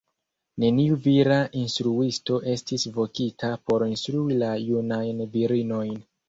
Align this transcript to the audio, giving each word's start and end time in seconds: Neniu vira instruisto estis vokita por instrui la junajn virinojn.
Neniu 0.61 0.95
vira 1.01 1.35
instruisto 1.63 2.37
estis 2.53 2.87
vokita 2.95 3.51
por 3.69 3.87
instrui 3.91 4.39
la 4.41 4.51
junajn 4.71 5.23
virinojn. 5.37 5.95